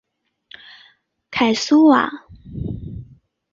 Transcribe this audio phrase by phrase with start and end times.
[1.29, 2.09] 凯苏瓦。